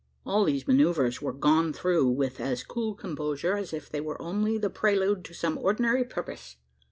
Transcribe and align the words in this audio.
All 0.25 0.45
these 0.45 0.67
manoeuvres 0.67 1.21
were 1.21 1.31
gone 1.31 1.73
through 1.73 2.09
with 2.09 2.39
as 2.39 2.63
cool 2.63 2.95
composure, 2.95 3.55
as 3.55 3.71
if 3.71 3.87
they 3.87 4.01
were 4.01 4.19
only 4.19 4.57
the 4.57 4.71
prelude 4.71 5.23
to 5.25 5.35
some 5.35 5.59
ordinary 5.59 6.03
purpose! 6.03 6.55